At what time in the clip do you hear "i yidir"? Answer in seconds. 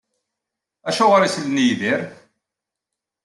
1.63-2.01